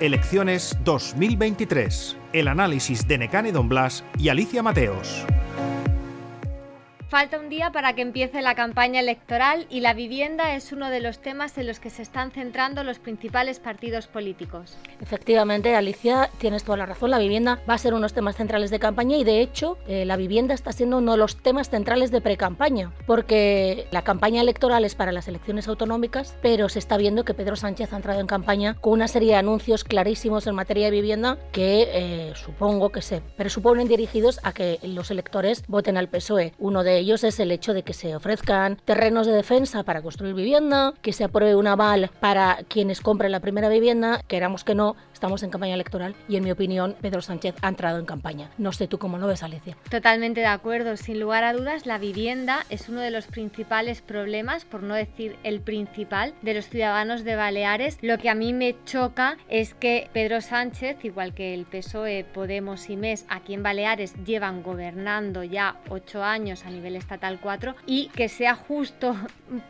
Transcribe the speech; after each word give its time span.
Elecciones 0.00 0.78
2023. 0.84 2.16
El 2.32 2.46
análisis 2.46 3.08
de 3.08 3.18
Necane 3.18 3.50
Don 3.50 3.68
Blas 3.68 4.04
y 4.16 4.28
Alicia 4.28 4.62
Mateos. 4.62 5.26
Falta 7.08 7.38
un 7.38 7.48
día 7.48 7.72
para 7.72 7.94
que 7.94 8.02
empiece 8.02 8.42
la 8.42 8.54
campaña 8.54 9.00
electoral 9.00 9.66
y 9.70 9.80
la 9.80 9.94
vivienda 9.94 10.54
es 10.54 10.72
uno 10.72 10.90
de 10.90 11.00
los 11.00 11.20
temas 11.20 11.56
en 11.56 11.66
los 11.66 11.80
que 11.80 11.88
se 11.88 12.02
están 12.02 12.32
centrando 12.32 12.84
los 12.84 12.98
principales 12.98 13.60
partidos 13.60 14.06
políticos. 14.06 14.76
Efectivamente, 15.00 15.74
Alicia, 15.74 16.28
tienes 16.36 16.64
toda 16.64 16.76
la 16.76 16.84
razón. 16.84 17.10
La 17.10 17.18
vivienda 17.18 17.62
va 17.66 17.72
a 17.72 17.78
ser 17.78 17.94
uno 17.94 18.00
de 18.00 18.04
los 18.04 18.12
temas 18.12 18.36
centrales 18.36 18.70
de 18.70 18.78
campaña 18.78 19.16
y, 19.16 19.24
de 19.24 19.40
hecho, 19.40 19.78
eh, 19.88 20.04
la 20.04 20.18
vivienda 20.18 20.52
está 20.52 20.70
siendo 20.72 20.98
uno 20.98 21.12
de 21.12 21.16
los 21.16 21.38
temas 21.38 21.70
centrales 21.70 22.10
de 22.10 22.20
pre-campaña, 22.20 22.92
porque 23.06 23.86
la 23.90 24.02
campaña 24.02 24.42
electoral 24.42 24.84
es 24.84 24.94
para 24.94 25.10
las 25.10 25.28
elecciones 25.28 25.66
autonómicas, 25.66 26.36
pero 26.42 26.68
se 26.68 26.78
está 26.78 26.98
viendo 26.98 27.24
que 27.24 27.32
Pedro 27.32 27.56
Sánchez 27.56 27.94
ha 27.94 27.96
entrado 27.96 28.20
en 28.20 28.26
campaña 28.26 28.74
con 28.74 28.92
una 28.92 29.08
serie 29.08 29.30
de 29.30 29.36
anuncios 29.36 29.82
clarísimos 29.82 30.46
en 30.46 30.54
materia 30.54 30.84
de 30.84 30.90
vivienda 30.90 31.38
que 31.52 31.88
eh, 31.90 32.32
supongo 32.34 32.90
que 32.90 33.00
se 33.00 33.22
presuponen 33.22 33.88
dirigidos 33.88 34.40
a 34.42 34.52
que 34.52 34.78
los 34.82 35.10
electores 35.10 35.64
voten 35.68 35.96
al 35.96 36.08
PSOE. 36.08 36.52
Uno 36.58 36.84
de 36.84 36.97
ellos 36.98 37.24
es 37.24 37.40
el 37.40 37.50
hecho 37.50 37.74
de 37.74 37.82
que 37.82 37.92
se 37.92 38.14
ofrezcan 38.14 38.76
terrenos 38.84 39.26
de 39.26 39.32
defensa 39.32 39.82
para 39.82 40.02
construir 40.02 40.34
vivienda, 40.34 40.94
que 41.02 41.12
se 41.12 41.24
apruebe 41.24 41.54
un 41.54 41.66
aval 41.66 42.10
para 42.20 42.58
quienes 42.68 43.00
compren 43.00 43.32
la 43.32 43.40
primera 43.40 43.68
vivienda, 43.68 44.22
queramos 44.28 44.64
que 44.64 44.74
no, 44.74 44.96
estamos 45.18 45.42
en 45.42 45.50
campaña 45.50 45.74
electoral 45.74 46.14
y 46.28 46.36
en 46.36 46.44
mi 46.44 46.52
opinión 46.52 46.94
Pedro 47.00 47.20
Sánchez 47.22 47.56
ha 47.60 47.68
entrado 47.68 47.98
en 47.98 48.06
campaña. 48.06 48.50
No 48.56 48.70
sé 48.70 48.86
tú 48.86 48.98
cómo 48.98 49.18
lo 49.18 49.26
ves, 49.26 49.42
Alicia. 49.42 49.76
Totalmente 49.90 50.40
de 50.42 50.46
acuerdo, 50.46 50.96
sin 50.96 51.18
lugar 51.18 51.42
a 51.42 51.52
dudas 51.52 51.86
la 51.86 51.98
vivienda 51.98 52.64
es 52.70 52.88
uno 52.88 53.00
de 53.00 53.10
los 53.10 53.26
principales 53.26 54.00
problemas, 54.00 54.64
por 54.64 54.84
no 54.84 54.94
decir 54.94 55.36
el 55.42 55.60
principal, 55.60 56.34
de 56.42 56.54
los 56.54 56.68
ciudadanos 56.68 57.24
de 57.24 57.34
Baleares. 57.34 57.98
Lo 58.00 58.18
que 58.18 58.30
a 58.30 58.36
mí 58.36 58.52
me 58.52 58.76
choca 58.84 59.38
es 59.48 59.74
que 59.74 60.08
Pedro 60.12 60.40
Sánchez, 60.40 61.04
igual 61.04 61.34
que 61.34 61.52
el 61.52 61.64
PSOE, 61.64 62.24
Podemos 62.32 62.88
y 62.88 62.96
MES 62.96 63.26
aquí 63.28 63.54
en 63.54 63.64
Baleares 63.64 64.14
llevan 64.24 64.62
gobernando 64.62 65.42
ya 65.42 65.80
ocho 65.88 66.22
años 66.22 66.64
a 66.64 66.70
nivel 66.70 66.94
estatal 66.94 67.40
4 67.42 67.74
y 67.86 68.06
que 68.10 68.28
sea 68.28 68.54
justo 68.54 69.16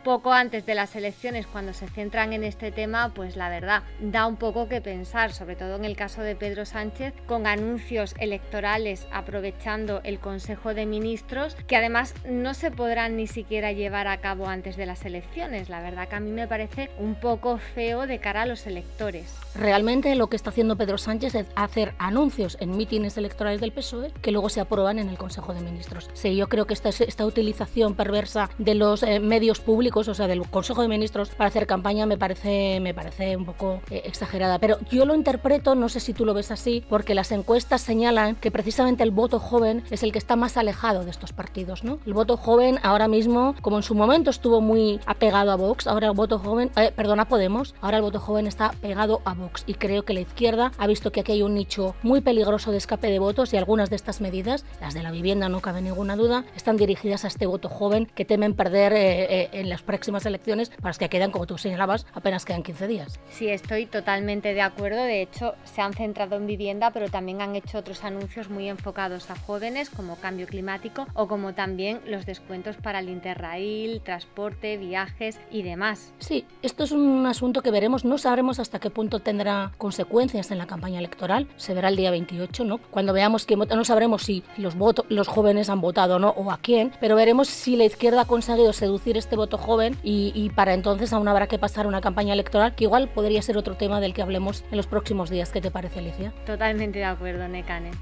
poco 0.05 0.30
antes 0.30 0.66
de 0.66 0.74
las 0.74 0.94
elecciones 0.94 1.46
cuando 1.46 1.72
se 1.72 1.88
centran 1.88 2.34
en 2.34 2.44
este 2.44 2.70
tema, 2.70 3.14
pues 3.14 3.36
la 3.36 3.48
verdad 3.48 3.83
da 4.00 4.27
un 4.27 4.36
poco 4.36 4.68
que 4.68 4.83
pensar, 4.83 5.33
sobre 5.39 5.56
todo 5.56 5.77
en 5.77 5.84
el 5.84 5.97
caso 5.97 6.22
de 6.22 6.34
Pedro 6.34 6.64
Sánchez, 6.64 7.14
con 7.27 7.47
anuncios 7.47 8.14
electorales 8.19 9.06
aprovechando 9.12 10.00
el 10.03 10.19
Consejo 10.19 10.75
de 10.75 10.84
Ministros, 10.84 11.56
que 11.67 11.77
además 11.77 12.14
no 12.28 12.55
se 12.55 12.70
podrán 12.70 13.17
ni 13.17 13.27
siquiera 13.27 13.72
llevar 13.72 14.08
a 14.08 14.19
cabo 14.19 14.48
antes 14.48 14.77
de 14.77 14.86
las 14.86 15.05
elecciones. 15.05 15.69
La 15.69 15.80
verdad 15.80 16.08
que 16.08 16.17
a 16.17 16.20
mí 16.20 16.30
me 16.30 16.48
parece 16.48 16.91
un 16.98 17.14
poco 17.14 17.58
feo 17.58 18.06
de 18.06 18.19
cara 18.19 18.42
a 18.42 18.47
los 18.47 18.67
electores. 18.67 19.34
Realmente 19.55 20.14
lo 20.14 20.28
que 20.28 20.36
está 20.36 20.50
haciendo 20.50 20.77
Pedro 20.77 20.98
Sánchez 20.98 21.34
es 21.34 21.47
hacer 21.55 21.95
anuncios 21.98 22.56
en 22.61 22.77
mítines 22.77 23.17
electorales 23.17 23.61
del 23.61 23.73
PSOE 23.73 24.12
que 24.20 24.33
luego 24.33 24.48
se 24.48 24.61
aprueban 24.61 24.98
en 24.98 25.08
el 25.08 25.19
Consejo 25.19 25.55
de 25.55 25.61
Ministros. 25.61 26.11
Sí, 26.14 26.36
yo 26.36 26.48
creo 26.48 26.67
que 26.67 26.75
esta 26.75 26.89
es 26.89 27.00
esta 27.00 27.25
utilización 27.25 27.95
perversa 27.95 28.50
de 28.58 28.75
los 28.75 29.02
eh, 29.02 29.20
medios 29.20 29.61
públicos, 29.61 30.08
o 30.08 30.14
sea, 30.14 30.27
del 30.27 30.48
Consejo 30.48 30.83
de 30.83 30.89
Ministros 30.89 31.30
para 31.30 31.48
hacer 31.48 31.67
campaña 31.67 32.06
me 32.06 32.19
parece, 32.19 32.80
me 32.80 32.95
parece 32.95 33.36
un 33.36 33.45
poco 33.45 33.80
eh, 33.91 34.02
exagerada. 34.05 34.58
Pero 34.58 34.78
yo 34.91 35.05
lo 35.05 35.14
interpreto, 35.28 35.74
no 35.74 35.88
sé 35.88 36.00
si 36.00 36.14
tú 36.14 36.24
lo 36.24 36.34
ves 36.34 36.50
así, 36.50 36.84
porque 36.88 37.14
las 37.14 37.32
encuestas 37.32 37.82
señalan 37.82 38.34
que 38.36 38.50
precisamente 38.50 39.02
el 39.02 39.10
voto 39.10 39.38
joven 39.38 39.84
es 39.90 40.02
el 40.02 40.10
que 40.10 40.18
está 40.18 40.36
más 40.36 40.56
alejado 40.56 41.04
de 41.04 41.10
estos 41.10 41.32
partidos. 41.32 41.82
El 41.84 42.14
voto 42.14 42.36
joven 42.36 42.78
ahora 42.82 43.08
mismo, 43.08 43.54
como 43.60 43.76
en 43.76 43.82
su 43.82 43.94
momento 43.94 44.30
estuvo 44.30 44.60
muy 44.60 45.00
apegado 45.06 45.52
a 45.52 45.56
Vox, 45.56 45.86
ahora 45.86 46.08
el 46.08 46.14
voto 46.14 46.38
joven, 46.38 46.70
eh, 46.76 46.92
Podemos, 47.28 47.74
ahora 47.80 47.98
el 47.98 48.02
voto 48.02 48.20
joven 48.20 48.46
está 48.46 48.70
pegado 48.80 49.20
a 49.24 49.34
Vox 49.34 49.64
y 49.66 49.74
creo 49.74 50.04
que 50.04 50.14
la 50.14 50.20
izquierda 50.20 50.72
ha 50.78 50.86
visto 50.86 51.12
que 51.12 51.20
aquí 51.20 51.32
hay 51.32 51.42
un 51.42 51.54
nicho 51.54 51.94
muy 52.02 52.20
peligroso 52.20 52.70
de 52.70 52.78
escape 52.78 53.10
de 53.10 53.18
votos 53.18 53.52
y 53.52 53.56
algunas 53.56 53.90
de 53.90 53.96
estas 53.96 54.20
medidas, 54.20 54.64
las 54.80 54.94
de 54.94 55.02
la 55.02 55.10
vivienda 55.10 55.48
no 55.48 55.60
cabe 55.60 55.83
ninguna 55.83 56.17
duda, 56.17 56.44
están 56.56 56.77
dirigidas 56.77 56.88
dirigidas 56.88 57.24
a 57.24 57.28
este 57.28 57.46
voto 57.46 57.68
joven 57.68 58.06
que 58.06 58.24
temen 58.24 58.55
perder 58.55 58.92
eh, 58.92 59.42
eh, 59.42 59.48
en 59.52 59.68
las 59.68 59.83
próximas 59.83 60.24
elecciones 60.27 60.70
para 60.70 60.88
las 60.88 60.98
que 60.98 61.08
quedan, 61.08 61.30
como 61.30 61.46
tú 61.46 61.58
señalabas, 61.58 62.06
apenas 62.14 62.44
quedan 62.44 62.62
15 62.62 62.88
días. 62.88 63.20
Sí, 63.30 63.48
estoy 63.48 63.86
totalmente 63.86 64.55
de 64.55 64.62
acuerdo. 64.62 65.02
De 65.02 65.17
hecho, 65.23 65.55
se 65.64 65.80
han 65.80 65.95
centrado 65.95 66.36
en 66.36 66.46
vivienda, 66.46 66.90
pero 66.90 67.08
también 67.08 67.40
han 67.40 67.56
hecho 67.56 67.79
otros 67.79 68.05
anuncios 68.05 68.48
muy 68.51 68.68
enfocados 68.68 69.30
a 69.30 69.36
jóvenes, 69.36 69.90
como 69.90 70.17
cambio 70.17 70.46
climático 70.46 71.06
o 71.14 71.29
como 71.29 71.55
también 71.55 72.01
los 72.06 72.27
descuentos 72.27 72.77
para 72.77 73.01
el 73.01 73.08
Interrail, 73.08 74.01
transporte, 74.02 74.77
viajes 74.77 75.39
y 75.51 75.62
demás. 75.62 76.12
Sí, 76.18 76.45
esto 76.62 76.84
es 76.84 76.92
un 76.92 77.27
asunto 77.27 77.62
que 77.62 77.70
veremos. 77.70 78.05
No 78.05 78.18
sabremos 78.18 78.58
hasta 78.58 78.79
qué 78.79 78.90
punto 78.90 79.20
tendrá 79.20 79.73
consecuencias 79.79 80.51
en 80.51 80.58
la 80.58 80.67
campaña 80.67 80.98
electoral. 80.98 81.48
Se 81.56 81.74
verá 81.74 81.89
el 81.89 81.96
día 81.96 82.11
28, 82.11 82.64
¿no? 82.64 82.79
Cuando 82.79 83.12
veamos 83.12 83.46
que 83.46 83.56
no 83.56 83.85
sabremos 83.85 84.23
si 84.23 84.42
los, 84.56 84.77
votos, 84.77 85.06
los 85.08 85.29
jóvenes 85.29 85.68
han 85.70 85.80
votado 85.80 86.17
o 86.17 86.18
no 86.18 86.30
o 86.30 86.50
a 86.50 86.58
quién, 86.58 86.92
pero 87.00 87.17
veremos 87.17 87.48
si 87.48 87.77
la 87.77 87.85
izquierda 87.85 88.23
ha 88.23 88.24
conseguido 88.27 88.73
seducir 88.73 89.17
este 89.17 89.36
voto 89.36 89.58
joven 89.58 89.96
y, 90.02 90.50
para 90.55 90.74
entonces 90.74 91.12
aún 91.12 91.29
habrá 91.29 91.46
que 91.46 91.58
pasar 91.58 91.86
una 91.86 92.00
campaña 92.00 92.33
electoral 92.33 92.74
que 92.74 92.85
igual 92.85 93.08
podría 93.08 93.42
ser 93.42 93.56
otro 93.56 93.77
tema 93.77 94.00
del 94.00 94.14
que 94.14 94.23
hablemos 94.23 94.64
en 94.70 94.77
los 94.77 94.86
próximos 95.08 95.30
días. 95.30 95.51
¿Qué 95.51 95.63
te 95.63 95.70
parece, 95.70 96.01
Alicia? 96.01 96.35
Totalmente 96.45 96.98
de 96.98 97.07
acuerdo, 97.07 97.48
Necane. 97.48 97.92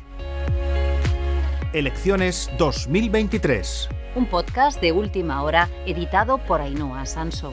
Elecciones 1.72 2.50
2023. 2.58 3.88
Un 4.16 4.26
podcast 4.26 4.80
de 4.80 4.90
última 4.90 5.44
hora 5.44 5.68
editado 5.86 6.38
por 6.38 6.60
Ainhoa 6.60 7.06
Sanso. 7.06 7.52